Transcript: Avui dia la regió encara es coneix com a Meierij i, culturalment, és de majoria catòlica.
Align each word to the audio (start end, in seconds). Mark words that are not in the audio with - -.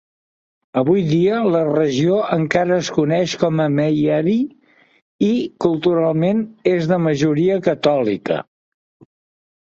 Avui 0.81 1.01
dia 1.07 1.35
la 1.55 1.59
regió 1.65 2.15
encara 2.37 2.77
es 2.83 2.87
coneix 2.95 3.35
com 3.43 3.61
a 3.65 3.67
Meierij 3.79 4.39
i, 4.39 5.29
culturalment, 5.67 6.41
és 6.73 6.89
de 6.93 6.99
majoria 7.03 7.59
catòlica. 7.69 8.39